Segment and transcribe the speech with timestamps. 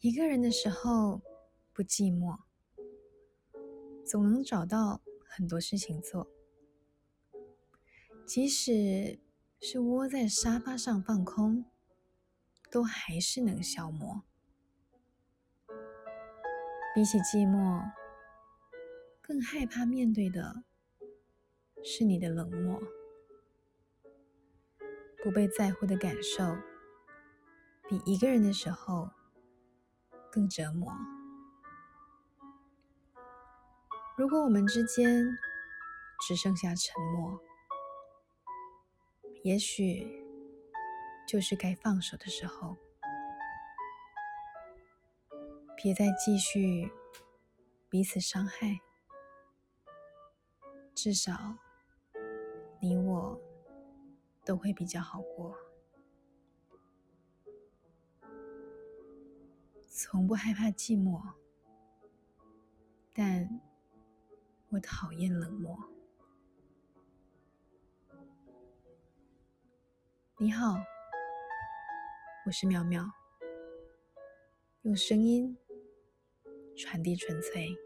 [0.00, 1.20] 一个人的时候
[1.72, 2.38] 不寂寞，
[4.06, 6.30] 总能找到很多事情做。
[8.24, 9.18] 即使
[9.60, 11.64] 是窝在沙发上放空，
[12.70, 14.22] 都还是能消磨。
[16.94, 17.90] 比起寂寞，
[19.20, 20.62] 更害怕面对的
[21.82, 22.80] 是你的冷漠。
[25.24, 26.56] 不被在乎的感受，
[27.88, 29.10] 比一个人的时候
[30.30, 30.92] 更折磨。
[34.16, 35.24] 如果我们之间
[36.26, 37.40] 只剩下沉默，
[39.44, 40.24] 也许
[41.26, 42.76] 就是该放手的时候。
[45.80, 46.90] 别再继续
[47.88, 48.80] 彼此伤害，
[50.92, 51.56] 至少
[52.80, 53.40] 你我
[54.44, 55.56] 都会比较好过。
[59.90, 61.20] 从不害怕寂寞，
[63.14, 63.60] 但
[64.68, 65.76] 我讨厌冷漠。
[70.38, 70.76] 你好，
[72.46, 73.10] 我是苗苗，
[74.82, 75.56] 用声音。
[76.76, 77.76] 传递纯粹。